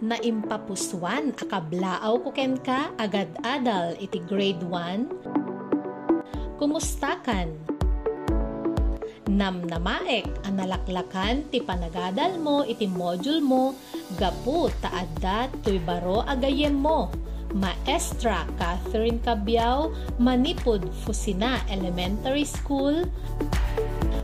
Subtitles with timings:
[0.00, 5.40] na impapuswan akablaaw ko ken ka agad adal iti grade 1
[6.60, 7.48] Kumusta kan?
[9.32, 13.72] Nam namaek ang nalaklakan ti panagadal mo iti module mo.
[14.20, 17.08] Gapu taadda tuy baro agayem mo.
[17.56, 19.90] Maestra Catherine Cabiao,
[20.20, 23.08] Manipod Fusina Elementary School,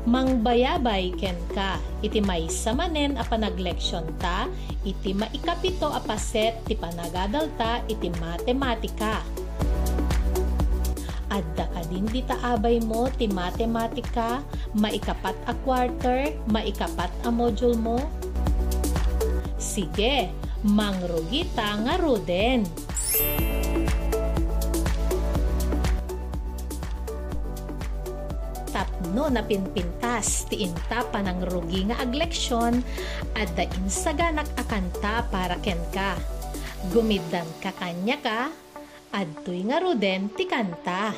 [0.07, 4.47] Mangbayabay ken ka, iti may samanen a panagleksyon ta,
[4.87, 9.27] iti maikapito a paset ti panagadal ta, iti matematika.
[11.27, 14.47] Adda ka din di taabay mo ti matematika,
[14.79, 17.99] maikapat a quarter, maikapat a module mo.
[19.59, 20.31] Sige,
[20.63, 22.63] mangrugita nga ruden.
[28.77, 32.85] Tapno na pinpintas ti inta panang rugi nga agleksyon
[33.33, 36.13] at da insaganak akanta para ken ka.
[36.93, 38.53] Gumiddan ka kanya ka,
[39.17, 41.17] adtoy nga ruden ti kanta.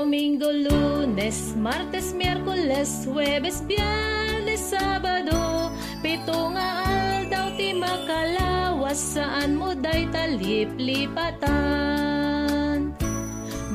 [0.00, 5.68] Domingo, lunes, martes, miércoles, jueves, viernes, sábado.
[6.00, 12.96] Pito nga aldaw ti makalawas saan mo day talip-lipatan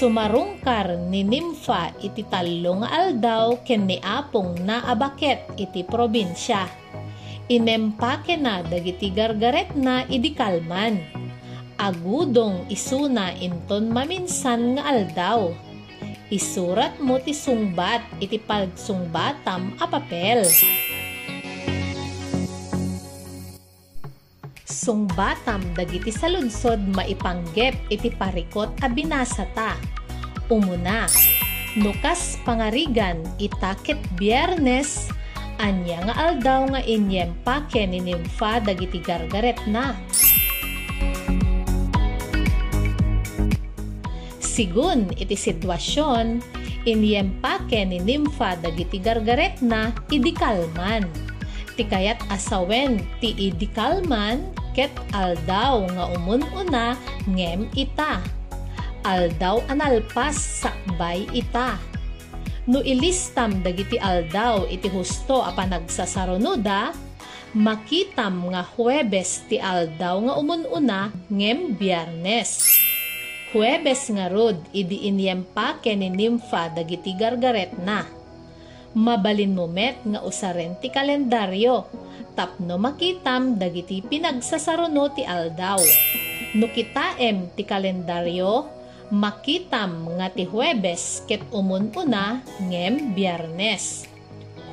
[0.00, 6.64] sumarungkar ni Nimfa iti talong aldaw ken ni Apong na abaket iti probinsya.
[7.52, 11.04] Inempake na dagiti gargaret na idikalman.
[11.76, 15.52] Agudong isuna inton maminsan nga aldaw.
[16.32, 20.48] Isurat mo ti sungbat iti pagsungbatam a papel.
[24.90, 29.78] Sungbatam dagiti saludsod maipanggep iti parikot a binasata.
[30.50, 31.06] Umuna,
[31.78, 35.14] nukas pangarigan itakit biyernes
[35.62, 39.94] anya nga aldaw nga inyem pake ni nimfa dagiti gargaret na.
[44.42, 46.42] Sigun iti sitwasyon,
[46.82, 51.06] inyem pake ni nimfa dagiti gargaret na idikalman.
[51.78, 56.94] Ti kayat asawen ti idikalman ket aldaw nga umun-una
[57.26, 58.22] ngem ita.
[59.04, 61.80] Aldaw analpas sakbay ita.
[62.68, 66.94] No ilistam dagiti aldaw iti husto a panagsasarunoda,
[67.56, 72.70] makitam nga Huwebes ti aldaw nga umun-una ngem Biyernes.
[73.50, 78.06] Huwebes nga rod idi inyempake ni Nimfa dagiti gargaret na.
[78.94, 81.86] Mabalin mo met nga usaren ti kalendaryo
[82.34, 85.80] tapno makitam dagiti pinagsasaruno ti aldaw.
[86.56, 88.66] No kitaem ti kalendaryo,
[89.10, 94.06] makitam nga ti Huwebes ket umun-una ngem Biyernes.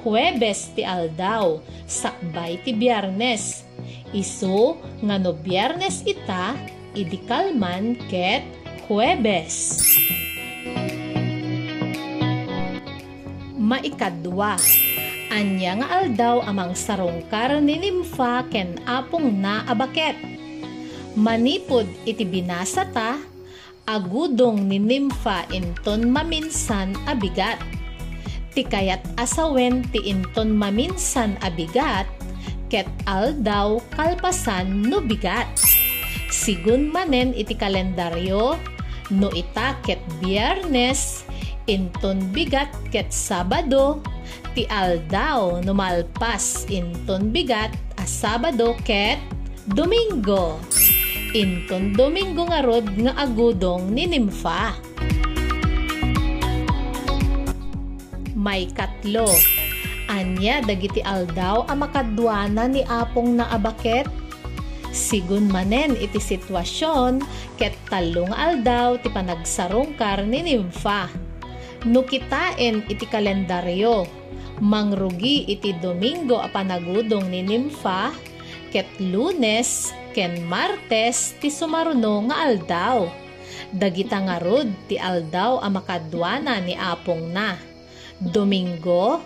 [0.02, 3.66] Huwebes ti aldaw, sakbay ti Biyernes.
[4.14, 6.58] Isu nga no Biyernes ita,
[6.98, 8.46] idikalman ket
[8.88, 9.84] Huwebes.
[13.58, 14.56] Maikadwa,
[15.28, 20.16] Anya nga aldaw amang sarungkar ni Nimfa ken apong na abaket.
[21.20, 23.20] Manipod iti binasa ta,
[23.84, 27.60] agudong ni Nimfa inton maminsan abigat.
[28.56, 32.08] Tikayat asawen ti inton maminsan abigat,
[32.72, 35.46] ket aldaw kalpasan no bigat.
[36.32, 38.56] Sigun manen iti kalendaryo,
[39.12, 41.28] no ita ket biyernes,
[41.68, 44.00] inton bigat ket sabado,
[44.58, 47.70] ti aldaw no malpas inton bigat
[48.02, 49.22] a sabado ket
[49.70, 50.58] domingo.
[51.38, 54.74] Inton domingo nga rod nga agudong ni Nimfa.
[58.34, 59.30] May katlo.
[60.10, 64.10] Anya dagiti aldaw a makadwana ni apong na abaket
[64.90, 67.22] Sigun manen iti sitwasyon
[67.62, 71.14] ket talong aldaw ti panagsarungkar ni Nimfa.
[71.86, 74.26] Nukitain iti kalendaryo.
[74.58, 78.10] Mangrugi iti Domingo a panagudong ni Nimfa
[78.74, 83.06] ket Lunes ken Martes ti sumaruno nga aldaw.
[83.70, 87.54] Dagita nga rod ti aldaw a makadwana ni apong na.
[88.18, 89.22] Domingo,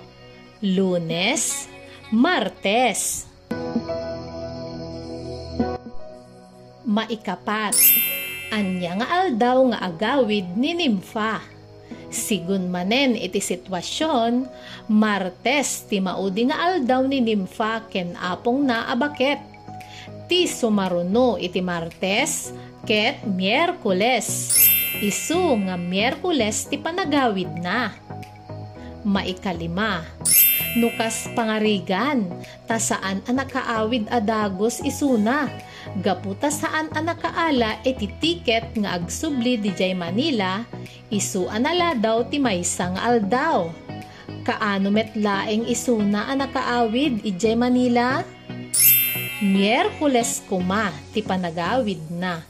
[0.60, 1.72] Lunes,
[2.12, 3.24] Martes.
[6.84, 7.80] Maikapat.
[8.52, 11.51] Anya nga aldaw nga agawid ni Nimfa.
[12.12, 14.44] Sigun manen iti sitwasyon,
[14.92, 19.40] Martes ti maudi nga aldaw ni Nimfa ken apong na abaket.
[20.28, 22.52] Ti sumaruno iti Martes
[22.84, 24.28] ket Miyerkules.
[25.00, 27.96] Isu nga Miyerkules ti panagawid na.
[29.08, 30.04] Maikalima.
[30.76, 32.28] Nukas pangarigan,
[32.68, 35.52] ta saan ang nakaawid adagos isuna
[36.02, 40.62] Gaputa saan ang nakaala iti tiket nga agsubli di jay Manila,
[41.10, 43.68] isu anala daw ti maysa nga aldaw.
[44.42, 48.26] Kaano met laeng isuna ang nakaawid ijay Manila?
[49.42, 52.46] Miyerkules kuma ti panagawid na.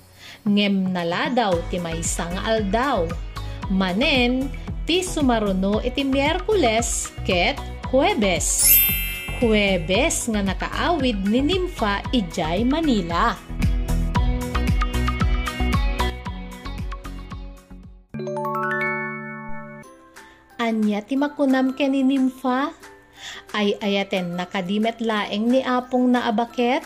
[0.47, 3.07] Ngem nala daw ti maysa nga aldaw.
[3.71, 4.51] Manen
[4.83, 7.55] ti sumaruno iti Miyerkules ket
[7.91, 8.75] Huwebes.
[9.41, 13.33] Huwebes nga nakaawid ni Nimfa ijay Manila.
[20.61, 22.69] Anya ti makunam ken ni Nimfa?
[23.49, 26.85] Ay ayaten nakadimet laeng ni apong naabaket?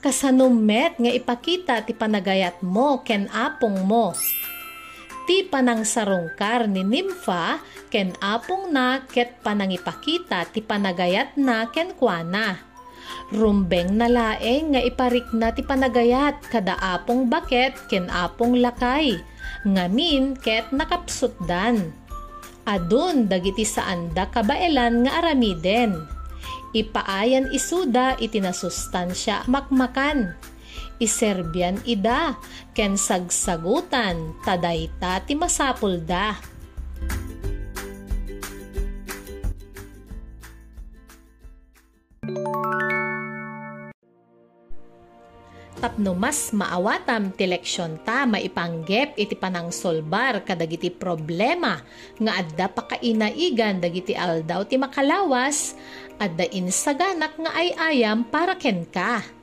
[0.00, 4.16] Kasanumet nga ipakita ti panagayat mo ken apong mo
[5.28, 7.60] ti panang sarungkar ni Nimfa
[7.92, 12.64] ken apong na ket panangipakita ti panagayat na ken kuana.
[13.28, 19.20] Rumbeng na laeng nga iparik na ti panagayat kada apong baket ken apong lakay.
[19.68, 21.92] Ngamin ket nakapsutdan.
[22.64, 26.08] Adun dagiti saanda kabaelan nga aramiden.
[26.72, 30.32] Ipaayan isuda iti nasustansya makmakan
[30.98, 32.38] iserbian ida,
[32.74, 36.38] ken sagsagutan, tadayta ti masapul da.
[45.78, 51.78] tapno mas maawatam ti leksyon ta maipanggep iti panang solbar kadagiti problema
[52.18, 55.78] nga adda pakainaigan dagiti aldaw ti makalawas
[56.18, 59.37] adda insaganak nga ay ayam para ken ka.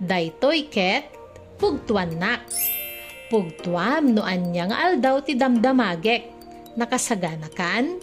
[0.00, 1.10] Daytoy ket
[1.60, 2.48] pugtuan nak.
[3.28, 6.26] Pugtuam no anya nga aldaw ti damdamagek.
[6.74, 8.00] Nakasaganakan?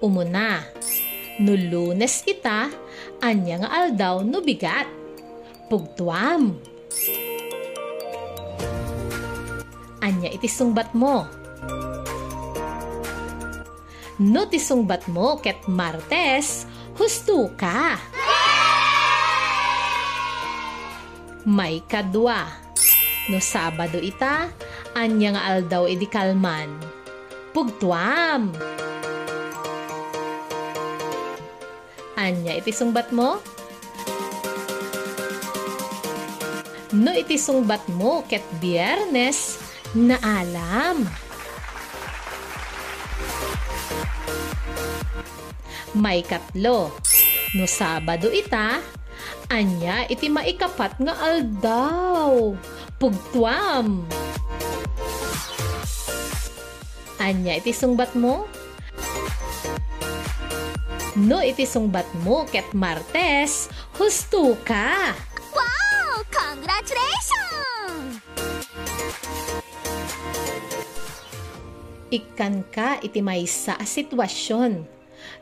[0.00, 0.62] Umuna.
[1.36, 2.72] No lunes ita,
[3.20, 4.88] anya nga aldaw no bigat.
[5.68, 6.56] Pugtuam.
[10.00, 11.26] Anya iti sungbat mo.
[14.16, 16.64] No ti sungbat mo ket Martes,
[16.96, 18.00] husto ka.
[21.46, 22.50] May kadwa.
[23.30, 24.50] No Sabado ita,
[24.98, 26.74] anya nga aldaw edi kalman.
[27.54, 28.50] Pugtuam!
[32.18, 33.38] Anya iti sungbat mo?
[36.98, 39.62] No iti sungbat mo ket biyernes
[39.94, 41.06] na alam.
[45.94, 46.90] May katlo.
[47.54, 48.82] No Sabado ita,
[49.46, 52.58] Anya iti maikapat nga aldaw.
[52.98, 54.02] Pugtuam.
[57.22, 58.50] Anya iti sungbat mo?
[61.14, 65.14] No iti sungbat mo ket Martes, husto ka.
[65.54, 66.26] Wow!
[66.26, 68.18] Congratulations!
[72.10, 74.90] Ikan ka iti maysa a sitwasyon.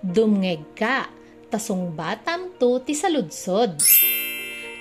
[0.04, 1.24] Dumngeg ka
[1.54, 3.78] tasong batam to ti saludsod.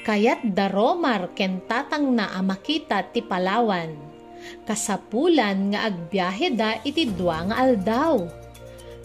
[0.02, 3.94] Kayat daromar ken tatang na amakita ti Palawan.
[4.66, 8.26] Kasapulan nga agbiyahe da iti dua nga aldaw.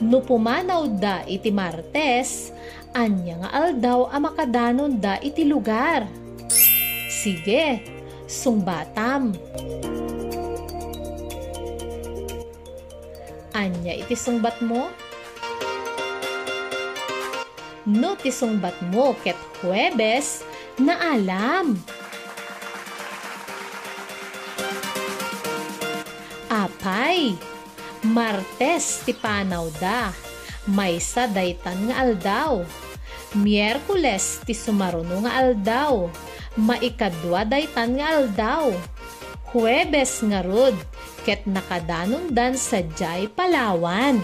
[0.01, 2.57] No pumanaw da iti Martes,
[2.97, 6.09] anya nga aldaw a makadanon da iti lugar.
[7.13, 7.85] Sige,
[8.25, 9.37] sungbatam.
[13.53, 14.89] Anya iti sungbat mo?
[17.89, 20.45] No ti sungbat mo ket Huwebes
[20.77, 21.73] na alam.
[26.53, 27.33] Apay,
[28.05, 30.13] Martes ti panaw da,
[30.69, 32.61] maysa daytan nga aldaw.
[33.41, 36.13] Miyerkules ti sumaruno nga aldaw,
[36.61, 38.69] maikadwa daytan nga aldaw.
[39.57, 40.77] Huwebes nga rod,
[41.25, 44.21] ket nakadanon dan sa Jai Palawan.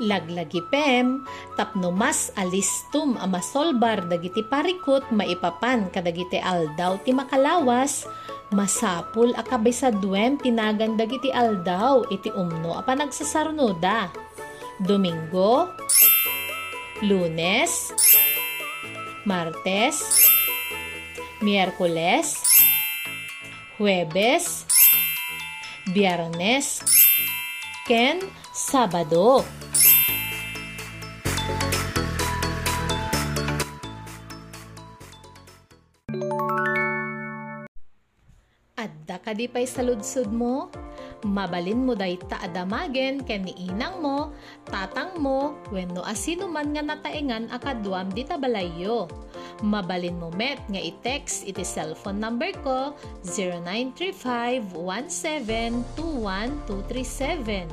[0.00, 1.28] Laglagipem,
[1.60, 8.08] tapno mas alistum amasolbar dagiti parikot maipapan kadagiti aldaw ti makalawas,
[8.48, 14.08] masapul akabay sa duwem tinagan dagiti aldaw iti umno apa nagsasarnoda.
[14.80, 15.68] Domingo,
[17.04, 17.92] Lunes,
[19.28, 20.00] Martes,
[21.44, 22.40] Miyerkules,
[23.76, 24.64] Huwebes,
[25.92, 26.80] Biyernes,
[27.84, 29.44] Ken, Sabado.
[39.30, 40.66] Adda ka di pa'y saludsud mo?
[41.22, 44.34] Mabalin mo day taadamagen ken ni inang mo,
[44.66, 49.06] tatang mo, wenno asino man nga nataengan akadwam di tabalayo.
[49.62, 52.98] Mabalin mo met nga i-text iti cellphone number ko
[54.74, 57.70] 0935-1721-237.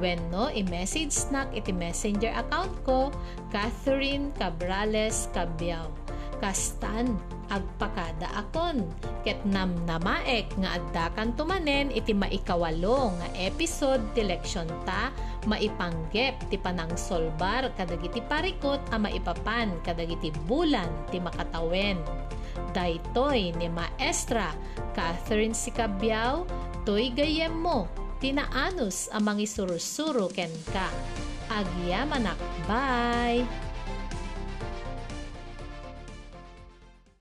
[0.00, 3.12] Wenno i-message snack iti messenger account ko
[3.52, 6.03] Catherine Cabrales Cabiao.
[6.44, 7.16] Kastan
[7.48, 8.84] agpakada akon
[9.24, 15.08] ket namnamaek nga addakan tumanen iti maikawalo nga episode ti leksyon ta
[15.48, 21.96] maipanggep ti panangsolbar kadagiti parikot a maipapan kadagiti bulan ti makatawen.
[22.76, 24.52] Daytoy ni maestra
[24.92, 26.44] Catherine Sicabiao
[26.84, 27.88] toy gayem mo
[28.20, 30.92] tinaanos amang isurusuro ken ka.
[31.48, 32.36] Agyamanak
[32.68, 33.72] bye